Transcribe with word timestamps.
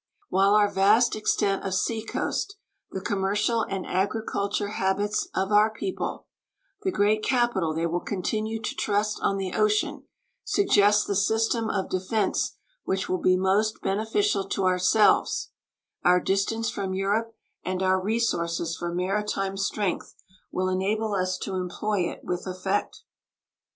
While 0.29 0.55
our 0.55 0.67
vast 0.73 1.15
extent 1.15 1.63
of 1.63 1.75
sea 1.75 2.03
coast, 2.03 2.55
the 2.89 3.01
commercial 3.01 3.61
and 3.61 3.85
agriculture 3.85 4.69
habits 4.69 5.27
of 5.35 5.51
our 5.51 5.69
people, 5.69 6.25
the 6.81 6.91
great 6.91 7.21
capital 7.21 7.71
they 7.75 7.85
will 7.85 7.99
continue 7.99 8.59
to 8.63 8.73
trust 8.73 9.19
on 9.21 9.37
the 9.37 9.53
ocean, 9.53 10.05
suggest 10.43 11.05
the 11.05 11.13
system 11.15 11.69
of 11.69 11.87
defense 11.91 12.55
which 12.83 13.07
will 13.07 13.19
be 13.21 13.37
most 13.37 13.83
beneficial 13.83 14.49
to 14.49 14.65
ourselves, 14.65 15.51
our 16.03 16.19
distance 16.19 16.67
from 16.71 16.95
Europe 16.95 17.35
and 17.63 17.83
our 17.83 18.01
resources 18.01 18.75
for 18.75 18.91
maritime 18.91 19.55
strength 19.55 20.15
will 20.51 20.67
enable 20.69 21.13
us 21.13 21.37
to 21.37 21.53
employ 21.53 21.99
it 22.11 22.21
with 22.23 22.47
effect. 22.47 23.03